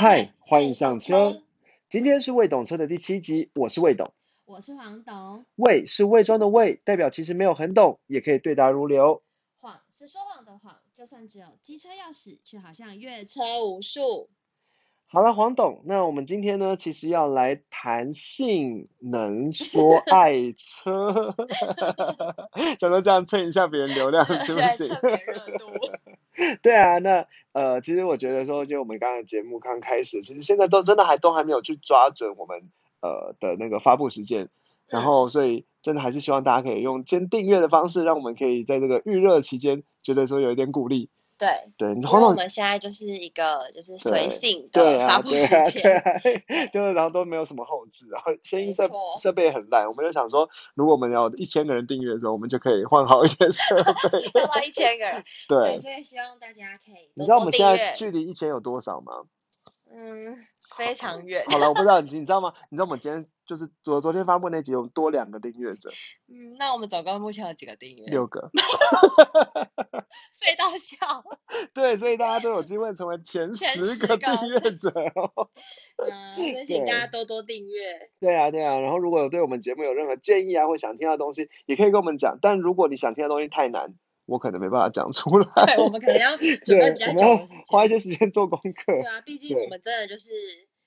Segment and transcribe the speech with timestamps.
[0.00, 1.42] 嗨，欢迎上车。
[1.88, 4.12] 今天是未懂车的第七集，我是魏董。
[4.44, 5.44] 我是黄董。
[5.56, 9.24] 魏是魏庄的魏，代表其实没有很懂，也可以对答如流。
[9.60, 14.30] 谎是说谎的谎，就算只有机车钥匙，却好像阅车无数。
[15.10, 21.34] 好了，黄董，那我们今天呢，其实要来谈性能 说爱车，
[22.78, 24.88] 想说这样蹭一下别人流量， 是不是？
[26.60, 32.68] 对啊，那呃，其实我觉得说，就我们刚刚节目刚开始，其实现在都真的还都还没有去抓准我们
[33.00, 34.50] 呃的那个发布时间，
[34.88, 41.08] 然后所以真的还是希望大家可以用先订阅的方式，让我们可以在这个预热期间，觉得说有一点鼓励。
[41.38, 53.76] 对对，然后我们现在就是一个就是随性的发布时间，对啊，对啊， 就是然后都没有什么后置，然后声音设设备很烂，我们就想说，如果我们有一千个人订阅的时候，我们就可以换好一点设
[54.10, 54.46] 备。
[54.48, 57.10] 换一千个人，对，所以希望大家可以。
[57.14, 59.12] 你知道我们现在距离一千有多少吗？
[59.90, 60.36] 嗯，
[60.76, 61.44] 非常远。
[61.48, 62.52] 好了，我不知道 你你知道吗？
[62.70, 65.90] 你知道我们今天就是昨昨天发布那集有多两个订阅者。
[66.28, 68.04] 嗯，那我们总共目前有几个订阅？
[68.06, 68.50] 六个。
[70.40, 71.24] 废到笑。
[71.74, 75.50] 对，所以大家都有机会成为前十个订阅者哦。
[75.96, 78.10] 嗯，所以请大家多多订阅。
[78.20, 78.78] 对啊，对啊。
[78.78, 82.38] 然后如果有对我们节目有任何建议啊，或想听的东西，也可以跟我们讲。
[82.40, 83.94] 但如果你想听的东西太难，
[84.28, 85.48] 我可能没办法讲出来。
[85.64, 87.24] 对，我们可能要 准备比较久，
[87.70, 88.92] 花一些时间做功课。
[88.92, 90.30] 对啊，毕竟我们真的就是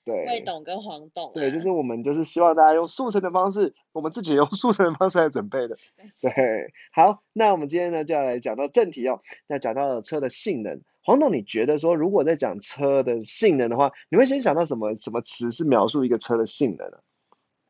[0.04, 1.32] 对魏董跟黄董。
[1.34, 5.76] 对，就是我们就是希望大家用速成的方式，我们自己用速成的方式来准备的。
[6.20, 9.20] 对，好，那我们今天呢就要来讲到正题哦。
[9.48, 16.98] 那讲到车的性能，黄董，你觉得说如果在讲车的性能的话，你会先想到什么什么词是描述一个车的性能呢？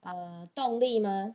[0.03, 1.35] 呃，动力吗？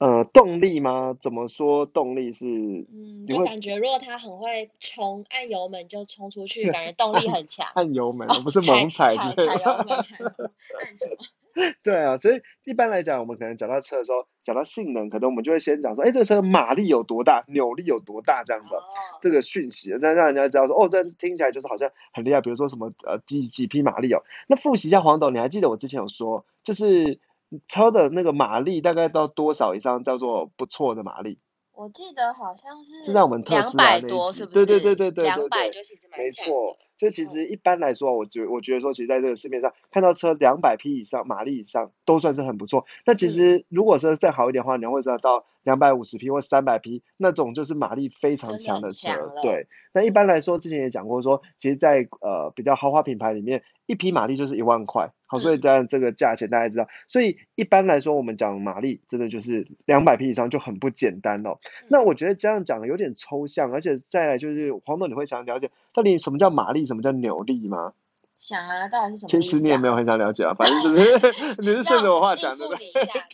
[0.00, 1.14] 呃，动力吗？
[1.20, 2.46] 怎么说动力是？
[2.48, 7.68] 嗯，就感觉如果他很会冲，按油门就冲出去，感觉动力很强。
[7.76, 10.16] 按油门，不是猛踩踩踩油门，踩
[10.80, 11.16] 按什么？
[11.84, 18.76] 对啊，所以一般来讲，我们可能讲到车的时候，讲到性能，可能我们就会先讲说，哎，这个车马力有多大，扭力有多大这样子，
[19.20, 24.22] 这个讯息，那让人家知道说，哦，这听起来就是好像很厉害，比如说什么呃几几匹马力哦。
[24.46, 27.20] 那复习一下黄董，你还记得我之前有说，就是。
[27.68, 31.38] 车的那个马力大概到多少以上叫做不错的马力？
[31.72, 34.66] 我记得好像是是在我们特斯拉多，是不是？
[34.66, 36.76] 对对对对对，两百就其实没错。
[36.98, 42.84] 就其实一般来说，我觉我觉得说，其实在这个市面上看到车两百匹以上马力以上都算是很不错。
[43.06, 49.32] 那其实如果说再好一点的话，你会知道到两百五十匹或三百匹那种就是马力非常强的车。
[49.42, 49.66] 对。
[49.94, 55.10] 那一般来说，之前也讲过说，其实，在呃比较豪华品牌里面，一匹马力就是一万块。
[55.26, 56.86] 好，所以当然这个价钱大家知道。
[57.08, 61.58] 所以一般来说，我们讲马力真的就是两百匹以上就很不简单哦。
[61.88, 66.86] 那我觉得这样讲有点抽象，而且再来就是黄总，你会想了解到底什么叫马力？
[66.86, 67.94] 什么叫扭力吗？
[68.38, 69.28] 想啊，到底是什么？
[69.28, 72.66] 其实你也没有很想了解啊，反正就是 你是顺着我话讲的，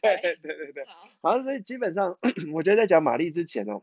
[0.02, 0.84] 对对对对对。
[1.22, 2.16] 好，所以基本上
[2.54, 3.82] 我觉得在讲马力之前哦，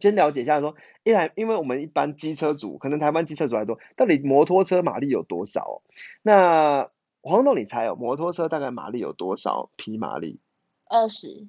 [0.00, 0.74] 先了解一下说，
[1.04, 5.82] 一来因为我们一般机车主，可能台湾机车主还多，到底摩托车马力有多少？
[6.22, 6.90] 那
[7.22, 10.40] 黄总，你猜哦，摩托车大概马力有多少匹马力？
[10.88, 11.46] 二十。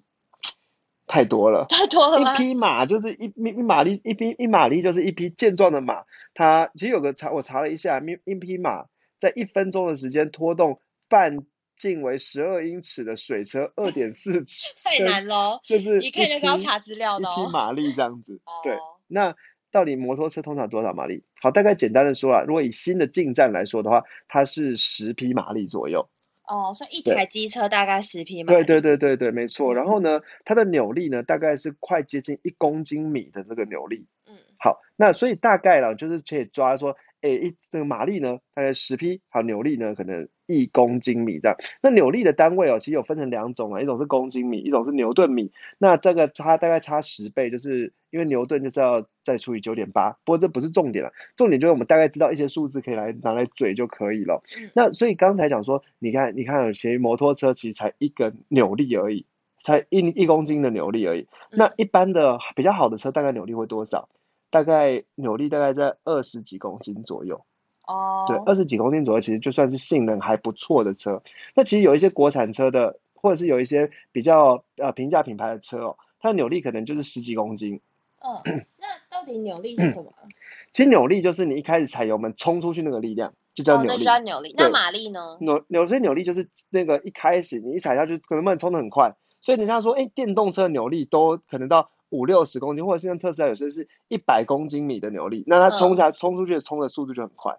[1.09, 6.03] 太多了， 太多了一匹马就是一一一马力，一匹一马力就是一匹健壮的马。
[6.33, 8.87] 它其实有个查，我查了一下，一一匹马
[9.17, 11.45] 在一分钟的时间拖动半
[11.77, 15.59] 径为十二英尺的水车 二点四尺， 太难了。
[15.65, 17.33] 就是一看就是要查资料的哦。
[17.37, 18.77] 一匹马力这样子，对。
[19.07, 19.35] 那
[19.71, 21.23] 到底摩托车通常多少马力？
[21.41, 26.09] 好，大概简单的说啊，如果以新的进站来说的话，它是十匹马力左右。
[26.47, 28.63] 哦，所以一台机车大概十匹马力。
[28.63, 29.75] 对对对对对，没错。
[29.75, 34.07] 然后呢，它的扭力呢，大概是快接近一公斤米的那个扭力。
[34.25, 34.35] 嗯。
[34.57, 41.57] 好，那所以大概了，就是可以抓说，哎，一这个马力呢，大概十匹，好，扭力呢，可能一公斤米这样。
[41.81, 45.51] 那扭力的单位哦，其实有分成两种啊，一种是公斤米，一种是牛顿米。
[45.77, 47.93] 那这个差大概差十倍，就是。
[48.09, 54.41] 因为牛顿就是要再除以九点八，不过这不是重点了，重点就是我们大概知道一些数字可以来拿来嘴就可以了。
[54.73, 59.25] 那所以刚才讲说，你看，你看，其实摩托车其实才一个扭力而已，
[59.61, 61.27] 才一一公斤的扭力而已。
[61.51, 64.07] 那一般的比较好的车大概扭力会多少？
[64.51, 67.45] 大概扭力大概在二十几公斤左右。
[67.87, 68.25] 哦。
[68.27, 71.23] 对，二十几公斤左右，其实就算是性能还不错的车。
[71.55, 77.81] 那其实有一些国产车的，或者是有一些比较呃平价品牌的车哦，它的扭力可能就是十几公斤。
[78.19, 80.13] 嗯， 那到底扭力是什么？
[80.73, 84.03] 其实扭力就是你一开始踩油门冲出去那个力量，就叫扭力。
[84.03, 84.53] 那扭力。
[84.57, 85.37] 那马力呢？
[85.39, 89.15] 扭扭所以扭力就是那个一开始你一踩下去，可能不能冲的很快。
[89.41, 97.57] 所以人家说，哎，电动车扭力都可能到五六十公斤，或者是像特斯拉有些是一百公斤米的扭力，那它冲下冲出去的冲的速度就很快。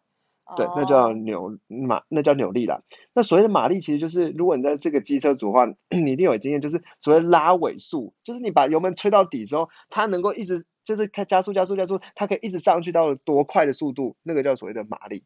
[0.57, 2.83] 对，那叫扭马，那叫扭力啦。
[3.13, 15.25] 那所谓的马力，其实就是如果你在这个机车组的话，你一定有经验，就是所谓拉尾速，就是你把油门吹到底之后，它能够一直就是开加速加速加速，它可以一直上去到多快的速度，那个叫所谓的马力。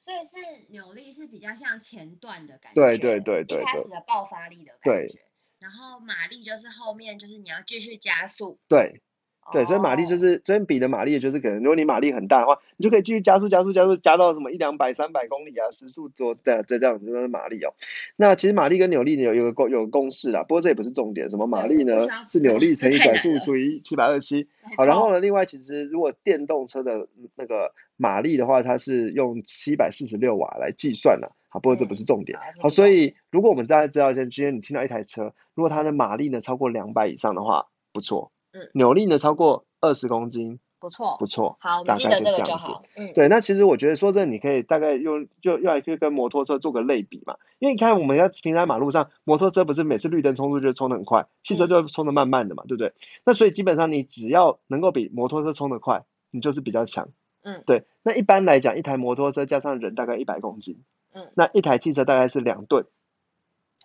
[0.00, 5.20] 所以是扭力是比较像前段的感觉，对对对对，一开始的爆发力的感觉。
[5.60, 8.58] 然后马力就是后面就是你要继续加速。
[8.68, 9.02] 对。
[9.52, 17.74] 对，所以马力就是这边比的马力，就是可能如果你马力很大的话，你就可以继续加速、加速、加速，加到什么一两百、三百公里啊，时速多的这这样子就是马力哦。
[18.16, 21.96] 那其实马力跟扭力有有个公有个公式啦，不过这也不是重点，什么马力呢？
[22.26, 24.48] 是扭力乘以转速除以七百二十七。
[24.76, 31.32] 好，然后呢，另外其实如果电动车的那个马力的话，它是用七百四十六瓦来计算的。
[31.48, 32.38] 好，不过这不是重点。
[32.60, 38.32] 好，所以如果我们再知道一下，今天你听到一台车，如果它的马力呢超过两百以上的话，不错。
[38.72, 41.56] 扭力呢超过二十公斤，不错，不错。
[41.60, 42.82] 好，我们记得这个就好。
[42.96, 52.92] 嗯，对，那其实我觉得说这你可以大概用就用来可以跟摩托车做个类比嘛，因为你看我们要停在马路上，摩托车不是每次绿灯冲出去就冲的很快，汽车就冲的慢慢的嘛，对不对？
[53.24, 57.08] 那所以基本上你只要能够比摩托车冲的快，你就是比较强。
[57.42, 57.84] 嗯，对。
[58.02, 62.86] 那一般来讲，一台摩托车加上人大概一百公斤，嗯，那一台汽车大概是两吨。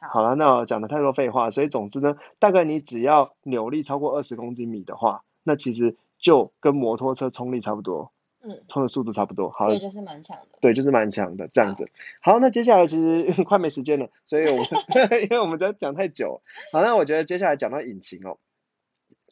[0.01, 8.11] 好了，那我讲的太多废话，所以总之呢，大概你只要扭力超过二十公斤米的话，那其实就跟摩托车冲力差不多，
[8.41, 11.89] 嗯，冲的速度差不多，好，所以就是蛮强的，对，就是蛮强的这样子。
[12.21, 14.65] 好，那接下来其实快没时间了，所以我们
[15.23, 16.41] 因为我们在讲太久，
[16.71, 18.37] 好，那我觉得接下来讲到引擎哦，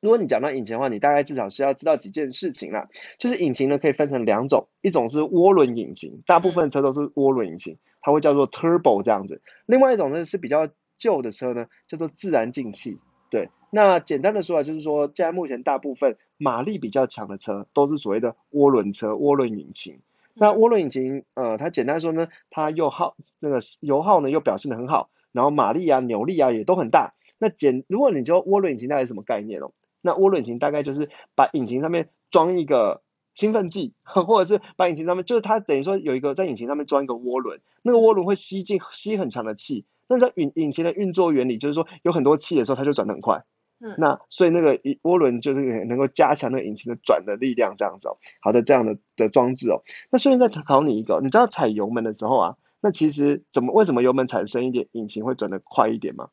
[0.01, 7.77] 如果你讲到引擎的话，你大概至少是要知道几件事情啦，就是引擎呢可以分成两种，一种是涡轮引擎，大部分车都是涡轮引擎。
[7.99, 12.99] 它会叫做 turbo 这样子，另外一种呢是比较旧的车呢，叫做自然进气。
[13.29, 19.99] 对，那简单的说啊，就是说，现在目前大部分马力比较强的车都是所谓的涡轮车，涡轮引擎。
[20.35, 27.13] 那涡轮引擎，呃，它简单说呢，它又耗那个油耗呢又表现的很好，然后马力啊、扭力啊也都很大。
[27.39, 29.73] 那简如果你就涡轮引擎大概什么概念哦？
[30.07, 33.03] 那涡轮引擎大概就是把引擎上面装一个。
[33.37, 43.45] 兴奋剂， 或者是把引擎上面，就是它等于说有一个在引擎上面装一个涡轮，那个涡轮会吸进吸很长的气，那在引引擎的运作原理就是说有很多气的时候，它就转得很快。
[43.79, 48.17] 嗯，那所以那个涡轮就是能够加强那个引擎的转的力量，这样子哦。
[48.41, 49.83] 好的，这样的的装置哦。
[50.09, 56.29] 那顺便再考你一个，你知道踩油门的时候啊，那其实怎么为什么油门踩深一点，引擎会转得快一点吗？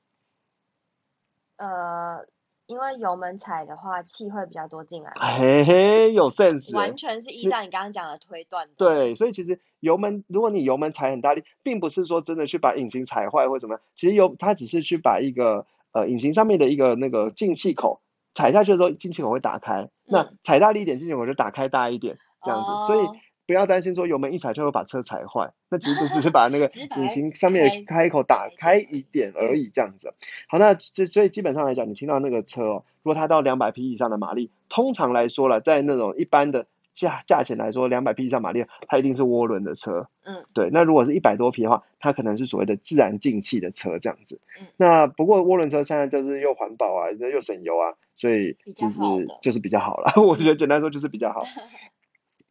[1.58, 2.24] 呃。
[2.66, 5.12] 因为油门踩的话，气会比较多进来。
[5.16, 6.74] 嘿嘿，有 sense。
[6.74, 8.68] 完全是依照你刚刚讲的推断。
[8.76, 18.00] 对，所以其实油门，如果你油门踩很大力，并不是说真的去把引擎踩坏或怎么样，其实油它只是去把一个呃引擎上面的一个那个进气口
[18.32, 19.90] 踩下去的时候，进气口会打开。
[20.06, 22.86] 那踩大力一点，进气口就打开大一点，这样子。
[22.86, 23.06] 所以。
[23.46, 30.14] 不要担心说油门一踩就会把车踩坏，那其实只是把那个引擎上面开口打开一点而已，这样子。
[30.48, 40.08] 好，那这所以基本上来讲，你听到那个车哦，如果它到两百匹以上的马力，通常来说了，在那种一般的价价钱来说，两百匹以上马力，它一定是涡轮的车。
[40.24, 40.70] 嗯，对。
[40.72, 44.40] 那如果是一百多匹的话，它可能是所谓的自然进气的车这样子。
[44.58, 44.66] 嗯。
[44.76, 49.00] 那不过涡轮车现在就是又环保啊，又省油啊，所以其实
[49.42, 50.12] 就是比较好了。
[50.22, 51.42] 我觉得简单说就是比较好。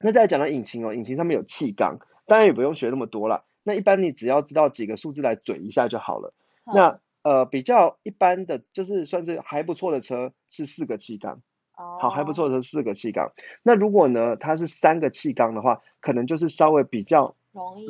[0.04, 3.46] 那再讲到引擎哦，引擎上面有气缸，当然也不用学那么多了。
[3.64, 6.34] 那一般你只要知道几个数字来嘴一下就好了。
[6.66, 11.42] 那呃比较一般的就是算是还不错的车是四个气缸，
[11.74, 13.32] 好还不错的四个气缸。
[13.64, 17.36] 那如果呢它是三个气缸的话，可能就是稍微比较。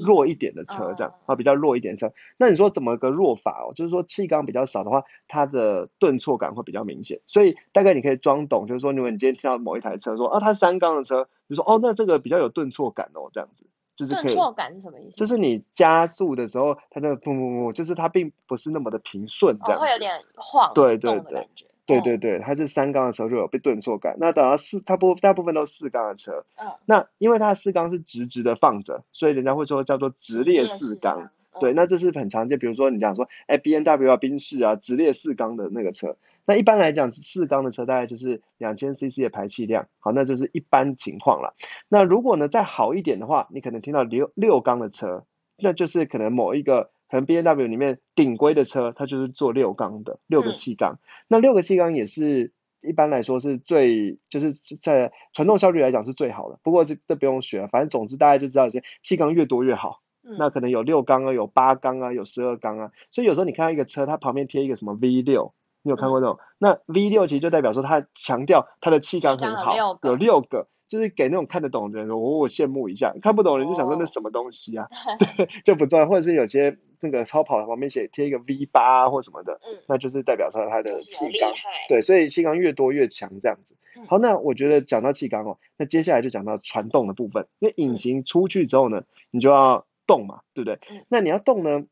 [0.06, 2.12] 弱一点的车这样啊，比较弱一点车。
[2.38, 3.74] 那你说怎么个弱法哦？
[3.74, 7.22] 就是说气缸比较少的话，它的顿挫感会比较明显。
[7.28, 15.18] 所以大概你可以装懂，就是说如果你今天听到某一台车说啊，它三缸的车，你说哦，那这个比较有顿挫感哦，这样子就是顿挫感是什么意思？
[15.18, 21.48] 就是你加速的时候，它那个砰砰砰，就是它并不是那么的平顺，这样会有点晃对对对。
[21.86, 24.16] 对对对，它是三缸的时候就有被顿挫感。
[24.18, 26.46] 那等到四，它不大部分都是四缸的车。
[26.56, 26.72] 嗯。
[26.86, 31.30] 那因为它四缸是直直的放着，所以人家会说叫做直列四缸。
[31.60, 32.58] 对，那这是很常见。
[32.58, 36.16] 比如说你讲说，哎，B N W 啊，宾士啊，直列四缸的那个车。
[36.46, 39.88] 那一般来讲，四缸的车大概就是两千 CC 的排气量。
[40.00, 41.54] 好，那就是一般情况了。
[41.90, 45.26] 那如果呢再好一点的话，你可能听到六六缸的车，
[45.58, 46.92] 那就是可能某一个。
[47.14, 50.98] 可能 B N W 里面顶规的车，它就是做六缸的，六个气缸。
[51.28, 56.58] 那六个气缸也是一般来说是最，就是在传动效率来讲是最好的。
[56.64, 60.02] 不过这这不用学，反正总之大家就知道，些气缸越多越好。
[60.40, 62.92] 那可能有六缸啊，有八缸啊，有十二缸啊。
[63.12, 65.54] 所以有时候你看到一个车，它旁边贴一个什么 V 六，
[65.84, 66.40] 你有看过那种？
[66.58, 70.68] 那 V 六其实就代表说它强调它的气缸很好，有六个。
[70.94, 74.86] 就是给那种看得懂的人，我我羡慕一下；看不懂的人就想说那什么东西啊
[75.36, 81.52] 对，就不知道，或者是有些那个超跑旁边写贴一个 V 八或什么的，嗯，那就是代表说它的气缸，
[81.90, 83.76] 对，所以气缸越多越强这样子。
[84.08, 90.78] 好，那我觉得讲到气缸哦，那接下来就讲到传动的部分，因为引擎出去之后呢，你就要动嘛，对不对？
[91.10, 91.88] 那你要动呢，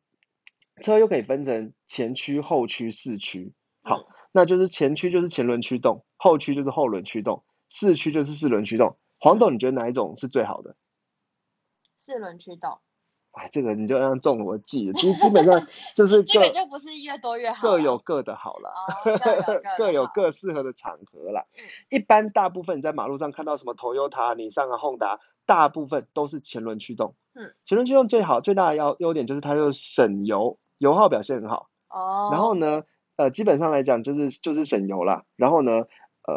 [0.80, 3.52] 车又可以分成前驱、后驱、四驱。
[3.82, 8.98] 好，那就是前驱就是前轮驱动，后驱就是后轮驱动，四驱就是四轮驱动。
[9.20, 10.76] 黄董，你觉得哪一种是最好的？
[11.98, 12.78] 四轮驱动。
[13.32, 18.74] 哎，这个你就让中了我记，其实基本上就是 这个就不是越多越好，各有各的好了，
[19.78, 21.46] 各有各适合的场合啦。
[21.90, 27.16] 一般大部分你在马路上看到什么 Toyota、你上啊 Honda，大部分都是前轮驱动。
[27.34, 31.70] 嗯，前轮驱动最好最大的优优点就是它又省油，油耗表现很好。
[31.88, 32.28] 哦。
[32.34, 32.84] 然后呢，
[33.16, 35.24] 呃，基本上来讲就是就是省油啦。
[35.38, 35.86] 然后呢，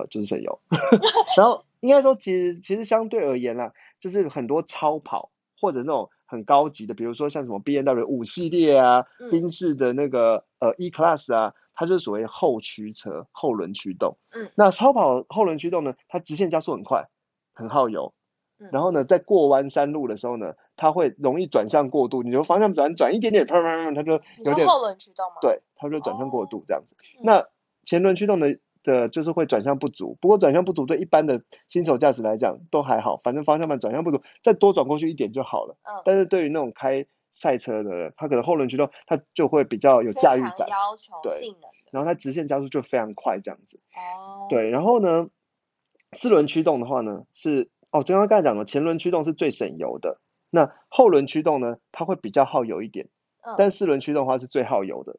[0.00, 0.60] 呃，就是省油。
[1.36, 6.10] 然后应该说，其实其实相对而言啦，就是很多超跑或者那种。
[6.26, 14.16] 很高级的，比如说像什么 B N W 五系列啊，宾士的那个呃 E Class 啊，它就是属于后驱车，后轮驱动。
[14.32, 17.08] 嗯，那超跑后轮驱动呢，它直线加速很快，
[17.52, 18.14] 很耗油。
[18.58, 25.36] 嗯，然后呢，在过弯山路的时候呢，它会容易转向过度，你就方向转转一点点，它就有点后轮驱动吗？
[25.40, 26.96] 对，它就转向过度这样子。
[27.22, 27.46] 那
[27.84, 28.58] 前轮驱动的。
[28.84, 35.76] 的就是会转向不足，不过转向不足对一般的新手驾驶来讲都还好，反正方向盘转向不足，再多转过去一点就好了。
[35.82, 36.02] 嗯。
[36.04, 41.32] 但是对于那种开赛车的人，他可能后轮驱动他就会比较有驾驭感，要求对，
[41.90, 43.80] 然后他直线加速就非常快这样子。
[43.96, 44.46] 哦。
[44.48, 45.28] 对，然后呢，
[46.12, 53.08] 四轮驱动的话呢是哦，就刚刚才讲的，前轮驱动是最省油的，那后轮驱动呢它会比较耗油一点，
[53.42, 55.16] 嗯，但四轮驱动的话是最耗油的。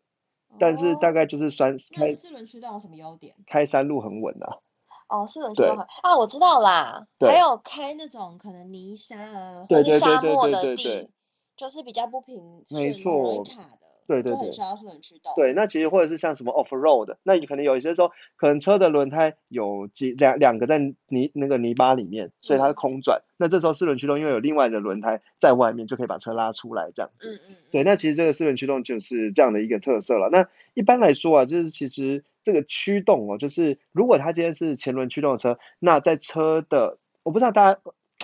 [0.59, 3.35] 但是大概就是三开四轮驱动有什么优点？
[3.47, 4.59] 开山路很稳啊。
[5.07, 7.07] 哦，四轮驱动很啊，我知道啦。
[7.19, 11.09] 还有开那种可能泥沙啊，或者沙漠的地，
[11.55, 13.84] 就是比较不平顺、容易卡的。
[14.07, 15.33] 对对对，就很需要四轮驱动。
[15.35, 23.21] 对，那其实或者是像什么 off road，那你可能有一些时候，可能车的轮胎有几两两个在泥那个泥巴里面，所以它是空转。
[23.37, 27.31] 那这时候四轮驱动因为有另外的轮胎在外面，就可以把车拉出来这样子。
[27.31, 27.55] 嗯嗯。
[27.71, 30.29] 对，那其实这个四轮驱动就是这样的一个特色了。
[30.31, 37.79] 那一般来说啊，就是其实这个驱动哦，就是如果它今天是前轮驱动的车，那在车的我不知道大家。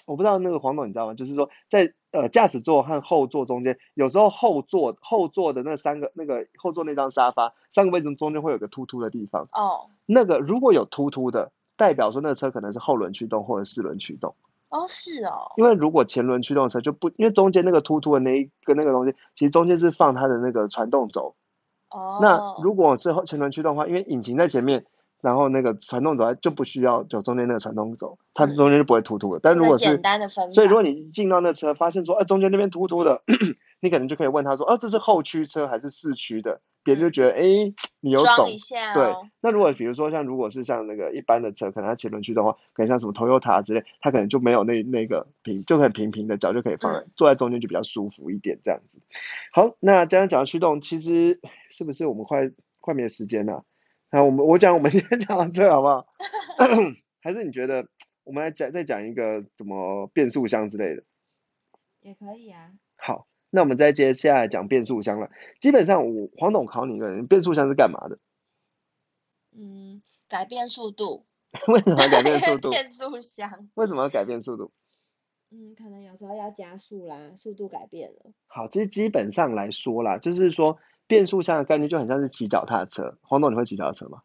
[0.08, 1.14] 我不知道那个黄董你知道吗？
[1.14, 9.48] 就是说在呃驾驶座和后座中间，有时候后座后座的那三个那个后座那张沙发三个位置中间会有个突突的地方。
[9.54, 9.90] 哦。
[10.06, 14.36] 那个如果有突突的，代表说那个车可能是后轮驱动或者四轮驱动。
[14.70, 15.52] 哦，是哦。
[15.58, 21.36] 因为如果前轮驱动车就不，因为中间那个突突的那一个那个东西，其实中间是放它的那个传动轴。
[21.90, 22.20] 哦。
[22.22, 24.86] 那如果是后前轮驱动的话，因为引擎在前面。
[25.22, 29.40] 然后那个传动轴就不需要走中间那个传动轴，它中间就不会突突的。
[29.42, 33.22] 但如果是简单的分所以如果你进到那车，发现说，啊，中间那边突突的，
[33.80, 36.60] 你可能就可以问他说，哦，这是后驱车还是四驱的？
[36.84, 37.42] 别人就觉得，哎，
[38.00, 38.48] 你有懂。
[38.96, 39.14] 对。
[39.40, 49.00] 那如果比如说像如果是像那个一般的车，可能它前轮驱动的话，可能像什么 Toyota 之类，它可能就没有那那个平，就很平平的脚就可以放在坐在中间就比较舒服一点这样子。
[49.52, 52.50] 好，那这样讲驱动，其实是不是我们快
[52.80, 53.64] 快没时间了？
[54.12, 56.06] 那我们我讲我们 今天讲到这好不好？
[57.24, 57.88] 还是你觉得
[58.24, 61.04] 我们来讲再讲一个怎么变速箱之类的？
[62.02, 62.74] 也可以啊。
[62.98, 65.30] 好，那我们再接下来讲变速箱了。
[65.60, 68.20] 基本上我黄董考你一个人，变速箱是干嘛的？
[69.56, 71.26] 嗯，改变速度。
[71.68, 72.70] 为什么改变速度？
[72.72, 73.70] 变速箱。
[73.76, 74.72] 为什么要改变速度？
[75.52, 78.32] 嗯，可能有时候要加速啦，速度改变了。
[78.48, 80.78] 好，其实基本上来说啦，就是说。
[81.12, 84.22] 变速箱的概念就很像是骑脚踏车，黄董你会骑脚踏车吗？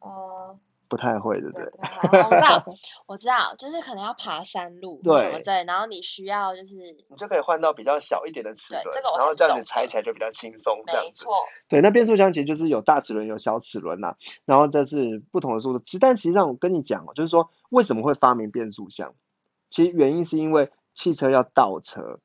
[0.00, 1.70] 呃，不太会，对不对？
[1.70, 2.76] 我知道，
[3.06, 6.74] 我知道，就是可能要爬山路什么之类，然后你需要就是
[7.08, 11.08] 你就可以换到比较小一点的齿轮，这个然后这样子踩起来就比较轻松，这样子。
[11.08, 11.32] 没错。
[11.68, 15.78] 对，那变速箱其实就是有大齿轮有小齿轮呐，然后这是不同的速度。
[15.78, 19.14] 其实但实际上我跟你讲哦，就是说为什么会发明变速箱？
[19.70, 22.18] 其实原因是因为汽车要倒车。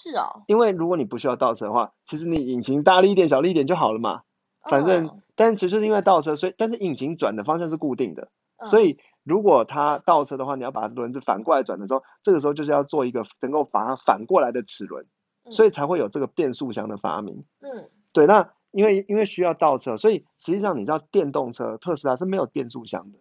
[0.00, 4.22] 是哦，因为如果你不需要倒车的话，其实你引擎大力一点、小力一点就好了嘛。
[4.62, 8.28] 反正，但其实因为倒车，所以但是引擎转的方向是固定的，
[8.64, 15.06] 所以如果它倒车的话，你要把轮子反过来转的时候，这个时候就是要做一个能够把它反过来的齿轮，
[15.50, 17.44] 所以才会有这个变速箱的发明。
[17.60, 23.18] 嗯，对，那因为因为需要倒车，所以实际上你知道电动车特斯拉是没有变速箱的。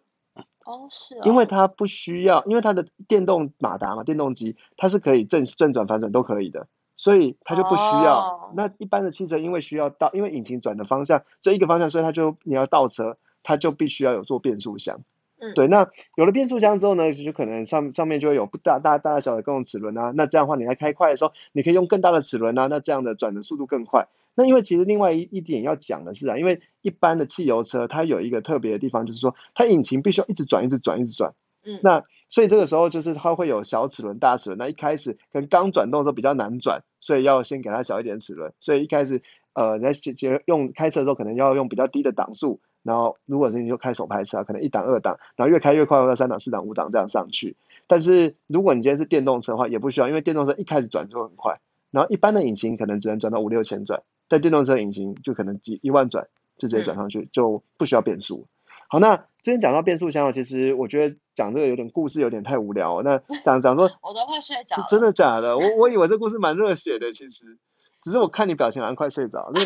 [0.67, 1.17] 哦，是。
[1.23, 8.51] 因为它不需要，因为它的电动马达嘛，电动机它是可以正正转、反转都可以的，所以它就不需要。
[8.53, 14.99] 那一般的汽车因为需要倒，因为引擎转的方向这一个方向，所以它就你要倒车，它就必须要有做变速箱。
[15.39, 24.07] 嗯，对，那有了变速箱之后呢，就可能上上面就会有不大大大小的各种齿轮啊，那这样的话你在开快的时候，你可以用更大的齿轮啊，那这样的转的速度更快。
[24.37, 31.33] 那因为其实另外一一点要讲的是啊，因为一般的汽油车它有一个特别的地方，就是说它引擎必须要一直转，一直转，一直转。
[31.65, 34.59] 嗯，那所以这个时候就是它会有小齿轮、大齿轮。
[34.59, 38.53] 那一开始跟刚转动的时候比较难转，所以要先给它小一点齿轮。
[38.59, 47.55] 所以一开始呃，在接用开车的时候可能要用比较低的档数，然后如果是你就开手排车，可能一档、二档，然后越开越快，到三档、四档、五档这样上去。
[47.87, 54.03] 但是如果你今天是电动车的话，也不需要，因为电动车一开始转就很快，然后一般的引擎可能只能转到五六千转。
[54.29, 58.47] 在电动车引擎就可能几一万转就直接转上去，就不需要变速。
[58.89, 63.01] 好，那今天讲到变速箱，其实我觉得讲这个有点故事有点太无聊。
[63.03, 64.85] 那 讲讲说，我都快睡着。
[64.89, 65.57] 真的假的？
[65.57, 67.57] 我我以为这故事蛮热血的，其实
[68.01, 69.51] 只是我看你表情好像快睡着。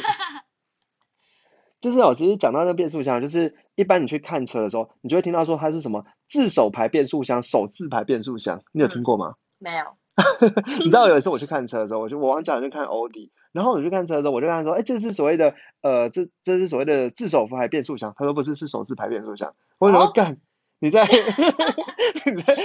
[1.79, 9.35] 就是哦，其实讲到那变速箱，就是一般你去看车的时候，你就会听到说它是什么自手排变速箱、手自排变速箱，你有听过吗？
[9.57, 9.85] 没有。
[10.79, 18.13] 你知道有一次我去看车的时候，我就我往讲去看欧迪，然后我去看车的时候，我就跟他说，哎，这是所谓的呃，这这是所谓的自手排变速箱。
[18.17, 19.55] 他说不是，是手自排变速箱。
[19.79, 20.37] 我说干，
[20.79, 21.05] 你在
[22.25, 22.55] 你在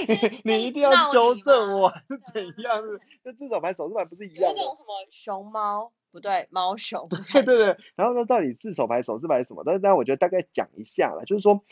[0.45, 2.83] 你一定要纠正我是怎样？
[3.23, 4.53] 那自手排手自排不是一样？
[4.55, 5.93] 那种什么熊猫？
[6.11, 7.09] 不对，猫熊。
[7.09, 7.77] 对对对。
[7.95, 9.63] 然后呢，到底自手排手自排是什么？
[9.65, 11.63] 但是但我觉得大概讲一下了，就是说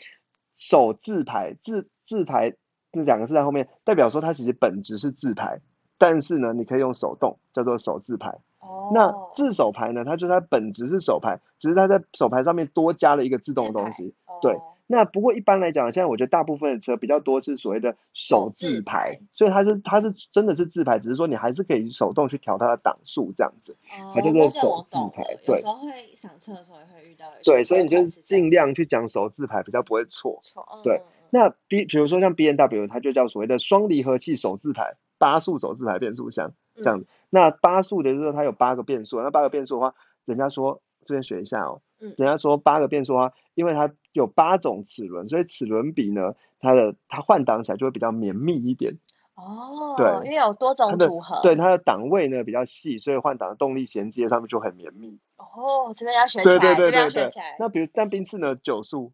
[0.55, 2.55] 手自排自自排。
[2.95, 5.59] 那两个字在后面，代表说它其实本质是自排，
[5.97, 8.39] 但是呢，你可以用手动，叫做手自排。
[8.59, 8.91] 哦。
[8.93, 14.13] 那自手牌呢，它就是它本质是手牌，只是它在手牌上面多加了一个自动的东西。
[14.41, 14.57] 对。
[14.87, 23.75] 那不过一般来讲，现在我觉得大部分的车比较多是所谓的手自排，所以它是它是真的是自排，只是说你还是可以手动去调它的档数这样子。
[23.99, 24.13] 哦。
[24.13, 25.23] 它叫做手自排。
[25.43, 25.47] 对。
[25.47, 27.25] 有时候会上车的时候也会遇到。
[27.43, 30.37] 对，所以你就尽量去讲手自排，比较不会错。
[30.43, 30.63] 错。
[30.83, 31.01] 对。
[31.35, 37.03] 那 B 比如说像 B N W，它就叫所谓的双离合器手自排，八速手自排变速箱这样。
[37.29, 48.97] 那八速的就是它有八个变速，那八个变速的话，人家说这边学一下哦，人家说八个变速的话，因为它有八种齿轮，所以齿轮比呢，它的它换挡起来就会比较绵密一点。
[49.35, 55.19] 哦，对，因为有多种组合，对它的档位呢比较细，所以换挡的动力衔接上面就很绵密。
[55.35, 57.57] 哦，这边要学起来，这边要学起来。
[57.59, 59.11] 那比如但宾次呢九速，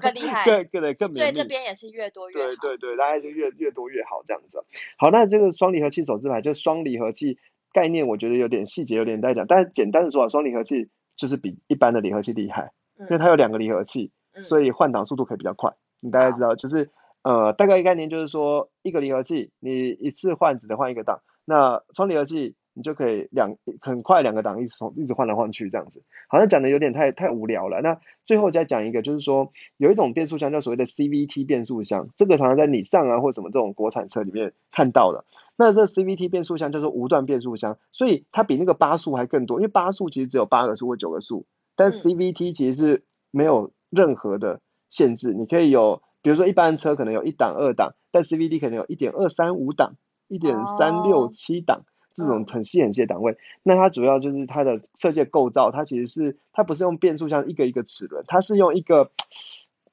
[0.00, 1.14] 更厉 害，更更更绵密。
[1.14, 2.46] 所以这边也是越多越好。
[2.46, 4.64] 对对对，大概就越越多越好这样子。
[4.96, 7.38] 好，那这个双离合器手自排，就双离合器
[7.72, 9.44] 概念，我觉得有点细节，有点待讲。
[9.48, 15.74] 但是简单的说啊，双离合器就是比一般的离合器厉害，因为它有两个离合器，所以换挡速度可以比较快。
[15.98, 16.92] 你大概知道，就是。
[17.28, 27.82] 呃，大概概念就是说，一个离合器你一次换只能换一个档，那双离合器你就可以两很快两个档一直从一直换来换去这样子，好像讲的有点太太无聊了。
[27.82, 35.26] 那最后再讲一个，就是说有一种变速箱叫所谓的 CVT 变速箱，这个常常在你上啊或什么这种国产车里面看到的。
[35.54, 41.44] 那这 CVT 变速箱叫做无段变速箱，所以它比那个八速还更多，因为八速其实只有八个速或九个速，
[41.76, 46.00] 但 CVT 其实是没有任何的限制，你可以有。
[46.20, 49.94] 比如说，一般车可能有一档、二档，但 CVT 可能有一点二三五档、
[50.26, 51.82] 一点三六七档
[52.14, 53.36] 这种很细很细的档位。
[53.62, 59.10] 那它主要就是它的设计构造，它其实是它不是用变速箱一个一个齿轮，它是用一个，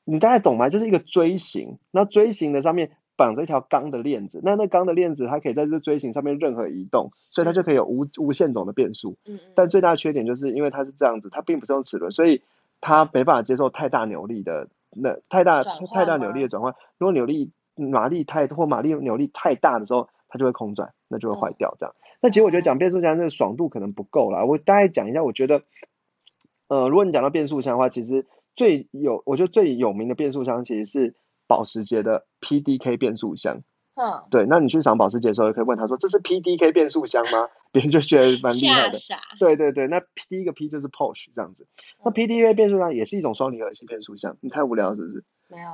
[0.03, 0.69] 你大概懂吗？
[0.69, 9.15] 就是一个锥形，那锥形的上面绑着一条钢的链子，那那钢的链子它可以在这锥形上面任何移动，所以它就可以有无无限种的变速。
[9.53, 12.41] 但最大的缺点就是因为它是这样子，它并不是用齿轮，所以
[12.81, 14.67] 它没办法接受太大扭力的。
[14.95, 21.95] 那太大太大扭力的转换，如果扭力马力太或马力扭力太大的时候，它就会空转，那就会坏掉这样。
[22.21, 25.61] 那其实我觉得讲变速箱那个爽度可能不够啦，我大概讲一下，我觉得，
[26.67, 31.15] 呃，如果你讲到变速箱的话，其实最有我觉得最有名的变速箱其实是
[31.47, 33.61] 保时捷的 PDK 变速箱。
[33.95, 38.97] 嗯，对，那你去赏保时捷的时候，也可以问他说：“这是 PDK 变速箱吗？”别人 就觉得蛮厉害的。
[39.37, 41.67] 对对对，那第一个 P 就是 Porsche 这样子。
[42.03, 45.23] 那 PDK 变速箱也是一种双离合器变速箱，你太无聊是不是？
[45.49, 45.67] 没有。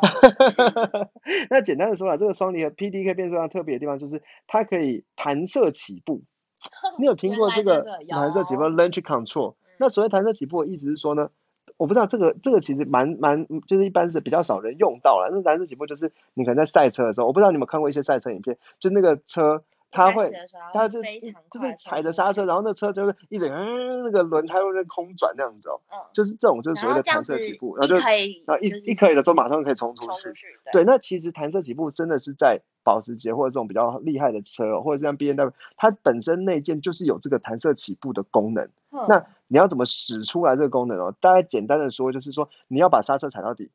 [1.51, 6.23] 那简单的说啊，这个双离合 PDK 变速箱特别的地方就是它可以弹射起步。
[6.97, 9.53] 你有听过这个弹射起步 Launch Control？
[9.77, 11.29] 那所谓弹射起步的意思是说呢？
[11.77, 15.29] 我不知道这个这个其实蛮蛮就是一般是比较少人用到了。
[15.31, 19.63] 那蓝色起步就是你可能在赛车的时候，我不知道你们看过一些赛车影片，就那个车。
[19.91, 20.29] 他会，
[20.73, 38.69] 他就就是踩着刹车，然后那车就是一直嗯，那个轮胎会在空转那样子哦，嗯，就是这种就是所谓的弹射起步，然后就然后一一可以的时候马上可以冲出去，对，那其实弹射起步真的是在保时捷或者这种比较厉害的车，或者像 B M W，它本身内件就是有这个弹射起步的功能，
[39.07, 41.13] 那你要怎么使出来这个功能哦？
[41.19, 43.69] 大概简单的说就是说你要把刹车踩到底。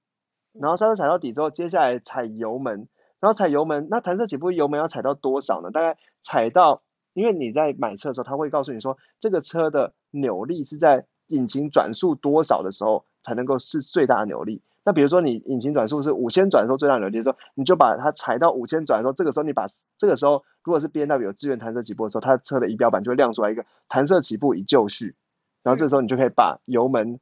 [0.59, 2.89] 然后刹车踩到底之后，接下来踩油门，
[3.21, 5.71] 然后踩油门，那弹射起步油门要踩到多少呢？
[5.71, 6.83] 大概踩到，
[7.15, 14.63] 因为你在买车的时候，他会告诉你说，这个车的扭力是在引擎转速多少的时候才能够是最大扭力。
[14.85, 19.67] 那比如说你引擎转速是五千转的时候最大扭力的时候，你就把它踩到五千转的时候，这个时候你把
[19.99, 25.17] 这个时候如果是 B N W 有支援弹射起步的时候，它车的仪表板就会亮出来一个弹射起步已就绪，
[25.63, 27.19] 然后这时候你就可以把油门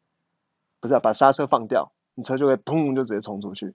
[0.81, 3.75] 不是把刹车放掉，你车就会砰就直接冲出去。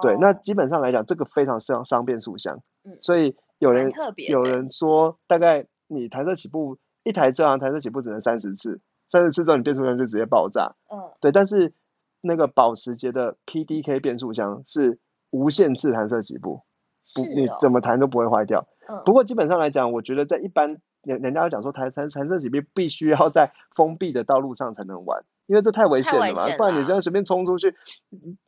[0.00, 0.02] 哦。
[0.02, 2.60] 对，那基本上来讲，这个非常伤伤变速箱。
[2.84, 2.98] 嗯。
[3.00, 3.90] 所以有人
[4.28, 10.74] 有人说，大概你弹射起步一台车啊弹射起步只能三十次，三十次之后你变速箱就直接爆炸。
[10.90, 11.12] 嗯。
[11.20, 11.74] 对，但是。
[12.22, 14.98] 那个保时捷的 PDK 变速箱是
[15.30, 16.60] 无限次弹射起步，
[17.16, 18.66] 不你怎么弹都不会坏掉。
[18.86, 25.24] 嗯不过基本上来讲，我觉得在一般人人家讲说弹弹弹射起步必须要在封闭的道路上才能玩。
[25.50, 27.74] 因为这太危险了嘛，不然你这样随便冲出去，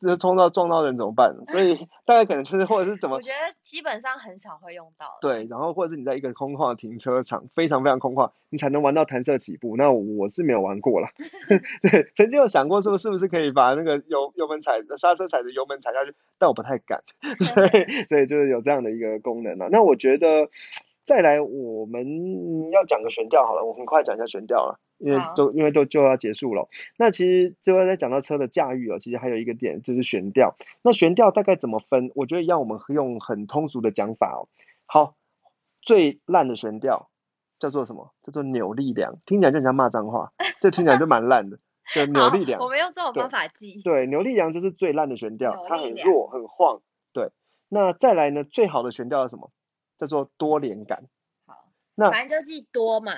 [0.01, 1.35] 就冲到撞到人怎么办？
[1.49, 1.75] 所以
[2.07, 3.17] 大概可能就是或者是怎么？
[3.17, 5.07] 我觉得基本上很少会用到。
[5.21, 9.75] 对，然后或者是你在一个空旷的停车场，非常非常空旷，你才能玩到弹射起步。
[9.77, 11.09] 那我是没有玩过了。
[11.83, 17.03] 对，曾经有想过是不是不是可以把那个油油门踩刹车踩着油门踩下去，但我不太敢。
[17.43, 17.71] 所以
[18.09, 19.69] 所以就是有这样的一个功能了。
[19.73, 20.49] 那我觉得
[21.05, 24.79] 再来我们要讲个悬吊好了，我很快讲一下悬吊了。
[25.03, 30.55] 因为都因为都就要结束了，那其实最后再讲到车的驾驭哦，其实还有一个点就是悬吊。
[30.83, 32.13] 那悬吊大概怎么分？
[32.15, 34.49] 我觉得要我们用很通俗的讲法哦。
[34.87, 35.17] 好，
[35.81, 37.11] 最烂的悬吊
[37.59, 38.15] 叫做什么？
[38.23, 41.59] 叫做扭力梁，听起来就像骂脏话，这听起来就蛮烂的。
[41.93, 42.61] 对，扭力梁。
[42.63, 43.83] 我们用这种方法记。
[43.83, 46.81] 对，扭力梁就是最烂的悬吊，它很弱很晃。
[47.13, 47.31] 对，
[47.69, 48.45] 那再来呢？
[48.45, 49.51] 最好的悬吊是什么？
[49.99, 51.09] 叫做多连杆。
[51.47, 51.55] 好，
[51.97, 53.13] 那反正就是多嘛。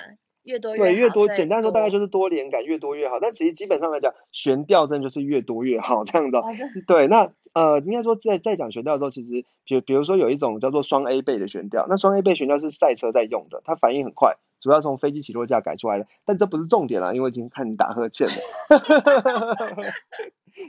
[0.44, 3.18] 越多对越多，简单说大概就是多连杆越多越好。
[3.20, 6.38] 但其实基本上来讲，悬吊真的就是越多越好这样子。
[6.86, 16.06] 对，那呃应该说在在讲悬吊的时候，其实比比如说有一种叫做双 A 倍的悬吊，那双 A 倍悬吊是赛车在用的，它反应很快，主要从飞机起落架改出来的。
[16.26, 18.32] 但这不是重点啦，因为已经看你打呵欠了。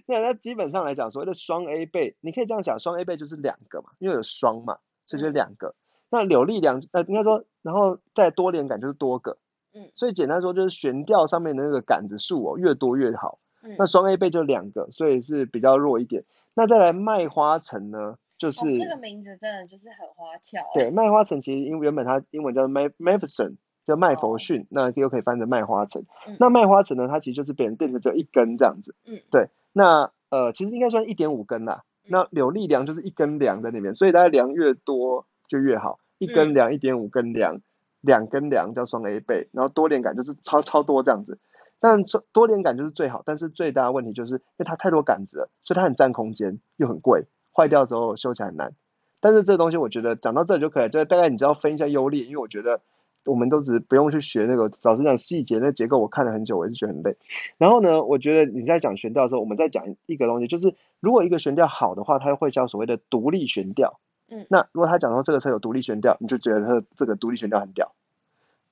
[0.08, 5.76] 那那基本上来讲，所谓的双 A 倍，你可以这样想，双 A 倍就是两个嘛，因为有双嘛，所以就两个。
[6.10, 9.38] 那扭力两呃应该说，然后再多连杆就是多个。
[9.76, 13.40] 嗯，所以简单说就是悬吊上面的那个杆子数哦，越多越好。
[13.62, 16.24] 嗯，那双 A 倍就两个，所以是比较弱一点。
[16.56, 20.60] 那再来麦花臣呢，就是这个名字真的就是很花俏。
[20.74, 26.06] 对，麦花臣其实因为原本它英文叫 May m a p h e s o n 叫麦佛逊，那又可以翻成麦花臣。
[26.40, 28.96] 那麦花臣呢，它其实就是别人电池只有一根这样子。
[29.06, 29.50] 嗯，对。
[29.74, 31.84] 那呃，其实应该算一点五根啦。
[32.08, 37.62] 那柳力梁就是一根梁在那边，所以大家梁越多就越好，一根梁一点五根梁。
[38.06, 41.40] 两根梁叫双 A 倍，然后多连杆就是超超多这样子，
[41.80, 48.74] 但多连杆就是最好，但是最大的问题就是因为它太多杆子了，所以它很占空间，又很贵，坏掉之后修起来很难。
[49.20, 52.82] 但是这东西我觉得讲到这就可以，就大概你知道分一下优劣，因为我觉得
[53.26, 57.18] 我们都只不用去学那个，老实讲细节那结构我看了很久，我也是觉得很累。
[57.58, 64.00] 然后呢，我觉得你在讲悬吊的时候，我们在讲一个东西，就是如果一个悬吊好的话，它会叫所谓的独立悬吊。
[64.28, 67.94] 嗯，那如果他讲说这个车有独立悬吊，你就觉得它这个独立悬吊很屌，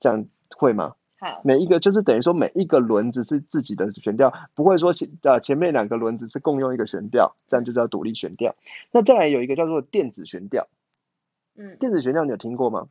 [0.00, 0.94] 这样会吗？
[1.20, 8.56] 好，每一个就是等于说每一个轮子是自己的悬吊，不会说前呃前面两个轮子是共用一个悬吊，这样就叫独立悬吊。
[8.90, 10.66] 那再来有一个叫做电子悬吊，
[11.56, 12.88] 嗯，电子悬吊你有听过吗？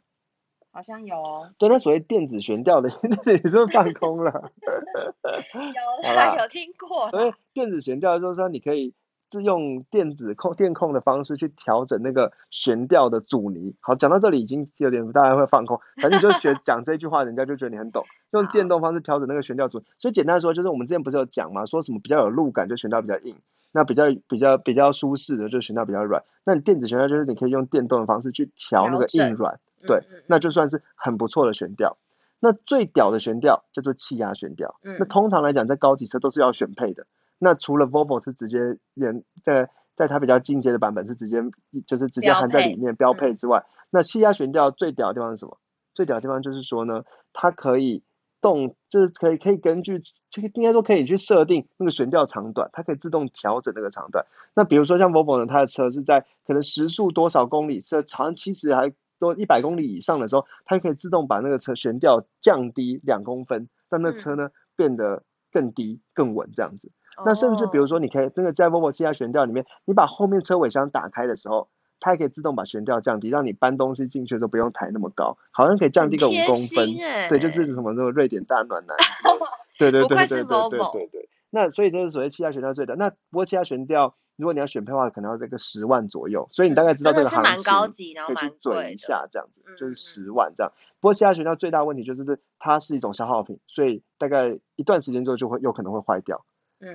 [0.71, 1.51] 好像有哦。
[1.57, 2.89] 对，那所谓电子悬吊的，
[3.27, 4.51] 你是不是放空了？
[5.53, 7.09] 有， 有听过。
[7.09, 8.93] 所以电子悬吊就是说你可以。
[9.33, 13.75] 是用电子控电控的方式去调整那个悬吊的阻尼。
[13.81, 18.05] 好，讲到这里已经有点大家会放空，反正就学讲这句话，人家就觉得你很懂。
[18.31, 23.35] 用电动方式调整那个悬吊阻，所以简单说就是我们之前不是有讲嘛，说什么比较有路感就悬吊比较硬，
[23.71, 26.23] 那比较比较比较舒适的就悬吊比较软。
[26.45, 31.97] 那你电子悬吊就是你可以用电动的方式去调那个硬软，对，那就算是很不错的悬吊。
[32.39, 37.05] 那最屌的悬吊叫做气压悬吊，那通常来讲在高级车都是要选配的。
[37.43, 41.43] 那除了 Volvo 是直接连在在它比较进阶的版本是直接
[41.85, 45.57] 就是直接含在里面标配之外，那气压悬吊最屌的地方是什么？
[45.93, 47.03] 最屌的地方就是说呢，
[47.33, 48.01] 它可以
[48.41, 54.25] 动，就是可以可以根据这个应该说可以去设定那个悬吊长短，它可以自动调整那个长短。
[54.55, 66.91] 那比如说像 Volvo 呢，它的车是在可能时速多少公里，是长七十还多一百公里以上的时候，它可以自动把那个车悬吊降低两公分，让那车呢变得更低更稳这样子。
[67.25, 76.93] 那甚至比如说，你可以那个在 Volvo 气压悬吊里面，你把后面车尾箱打开的时候，它还可以自动把悬吊降低，让你搬东西进去的时候不用抬那么高，好像可以降低个五公分。
[77.29, 78.97] 对，就是什么那个瑞典大暖男。
[79.79, 81.29] 对对对对对对对对。
[81.49, 82.95] 那所以这是所谓气压悬吊最的。
[82.95, 90.73] 那不过气压悬吊如果你要选配的话，可能要这个十万左右，所以你大概知道这个行情，可以去准一下这样子，就是十万这样。
[90.99, 96.43] 不过气压悬吊最大问题就是它是一种消耗品，所以大概一段时间之后就会有可能会坏掉。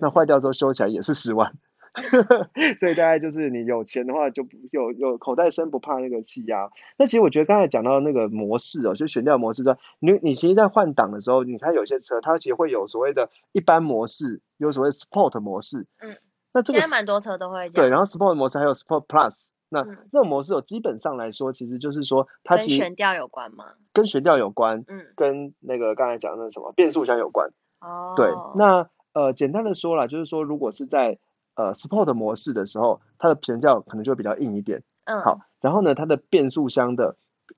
[0.01, 1.53] 那坏掉之后修起来也是十万。
[2.79, 6.71] 所以大概就是你有钱的话，就有有口袋深不怕那个气压。
[6.97, 15.87] 那其实我觉得刚才讲到那个模式哦，就悬吊模式在你你其实，在换挡的时候，你看有些车它其实会有所谓的一般模式，有所谓 Sport 模式。
[15.99, 16.17] 嗯。
[16.53, 19.49] 那这个现在蛮多车都会对，然后 Sport 模式还有 Sport Plus。
[19.71, 23.65] 那这种模式哦，基本上来说，其实就是说它跟悬吊有关吗？
[23.93, 24.85] 跟悬吊有关。
[24.87, 25.07] 嗯。
[25.17, 27.51] 跟那个刚才讲的那什么变速箱有关。
[27.81, 28.15] 哦。
[28.17, 31.19] 对，那呃，简单的说啦，就是说如果是在
[31.57, 34.85] 呃，Sport 模式的时候，它的悬吊可能就会比较硬一点。
[35.07, 35.21] 嗯。
[35.23, 37.17] 好，然后呢，它的变速箱的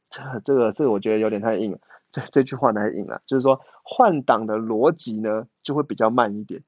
[0.09, 1.79] 这这个这个我觉得有点太硬了，
[2.11, 6.63] 这这句话太硬了，就是说换挡的逻辑呢就会比较慢一点。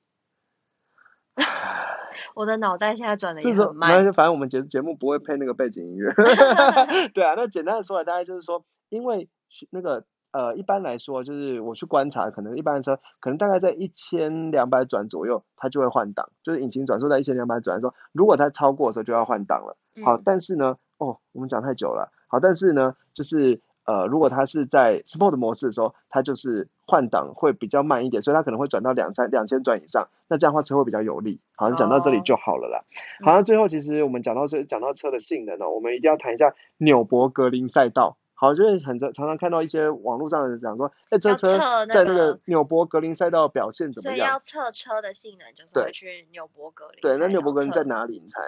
[2.37, 4.05] 我的脑袋现在转的也很慢。
[4.05, 6.12] 那反正我们节节目不会配那个背景音乐。
[7.14, 9.31] 对啊，那简单的说来，大概就是说，因为
[9.70, 10.05] 那个。
[10.33, 19.77] 呃，一般来说，就是我去观察，可能一般的车，可能大概在一千两百转左右，它就会换挡，就是引擎转速在一千两百转的时候，如果它超过的时候就要换挡了。
[20.03, 22.11] 好，但是呢，哦，我们讲太久了。
[22.29, 31.40] 好，但是呢，就是呃，如果它是在 Sport 模式的时候，它就是换挡会比较慢一点，所以它可能会转到两三两千转以上，那这样的话车会比较有力。
[31.57, 32.85] 好，讲到这里就好了啦。
[33.23, 38.16] 好，像最后其实我们讲到这讲到车的性能呢，我们一定要谈一下纽博格林赛道。
[38.42, 44.18] 好，就是很常常常看到一些网络上的人讲说，哎，这车在那个纽博格林赛道表现怎么样？
[44.18, 47.00] 所以要测车的性能，就是会去纽博格林。
[47.02, 48.18] 对，那纽博格林在哪里？
[48.18, 48.40] 你猜？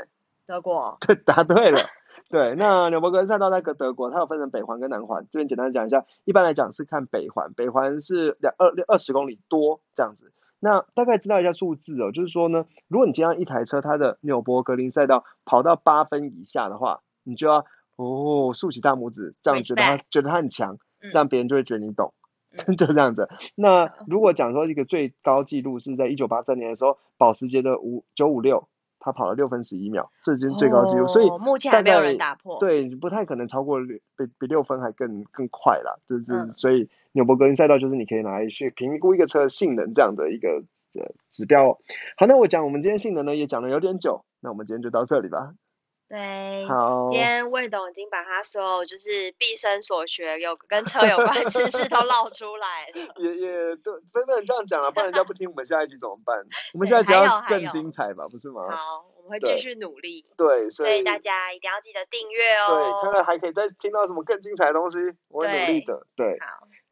[0.49, 0.99] 德国。
[1.01, 1.79] 对，答对了。
[2.29, 5.29] 对，那纽博格林赛道在个德国，它有分成北环跟南环。
[5.31, 10.33] 这边简单讲一下，一般来讲是看北环，北环是两二二十公里多这样子。
[10.59, 17.65] 那大概知道一下数字哦，就是说呢，如果你今天一台车它的纽博格林赛道跑到八分以下的话，你就要。
[17.97, 20.79] 哦，竖起大拇指，这样觉得他觉得他很强，
[21.13, 22.13] 让别人就会觉得你懂，
[22.77, 23.29] 就这样子。
[23.55, 31.07] 那如果讲说一个最高纪录是在一九八三年的时候，保时捷的五九五六，他跑了六分十一秒，这就是最高纪录。
[31.07, 35.97] 所以目前还没有人打破，对，不太可能超过比比六分还更更快啦。
[36.09, 41.79] 就是所以纽博格林赛道就是你可以拿来去评估一个车的性能这样的一个呃指标。
[42.17, 45.55] 好，那我讲我们今天性能呢也讲了有点久，那我们今天就到这里吧。
[46.07, 53.15] 对，好，今天魏董已经把他所有就是毕生所学有跟车有关知识都唠出来了。
[53.17, 56.39] 也也都不能这样讲了，不然人家不听我们下一集怎么办？
[56.75, 58.69] 我们下一集要更精彩吧，不是吗？
[58.71, 60.27] 好，我们会继续努力。
[60.37, 63.01] 对，所以大家一定要记得订阅哦。
[63.01, 66.07] 对，看看还可以再听到什么更精彩的东西，我会努力的。
[66.15, 66.39] 对，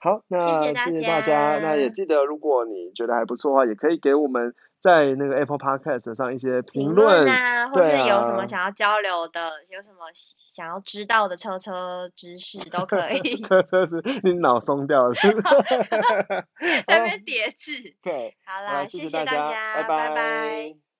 [0.00, 0.64] 好，好，那谢
[0.96, 1.58] 谢大家。
[1.60, 4.54] 那也记得，如果你觉得还不错的话，也可以给我们。
[4.82, 13.40] 在那个 Apple Podcast 上一些评论啊，或者有什么想要交流的，有什么想要知道的车车知识都可以。
[13.46, 15.34] 车车是你脑松掉了，是是？
[16.86, 17.72] 在那边 叠字。
[18.02, 20.91] 对，好啦，谢谢大家，拜拜。